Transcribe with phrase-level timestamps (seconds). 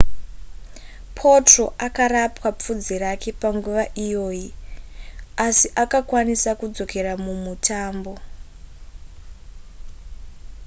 [1.17, 4.47] potro akarapwa pfudzi rake panguva iyoyi
[5.45, 8.13] asi akakwanisa kudzokera mumutambo